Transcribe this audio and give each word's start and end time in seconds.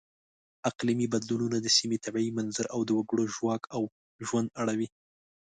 اقلیمي 0.69 1.07
بدلونونه 1.13 1.57
د 1.61 1.67
سیمې 1.77 1.97
طبیعي 2.05 2.31
منظر 2.37 2.65
او 2.75 2.79
د 2.87 2.89
وګړو 2.97 3.23
ژواک 3.35 3.61
او 3.75 3.81
ژوند 4.27 4.49
اړوي. 4.61 4.87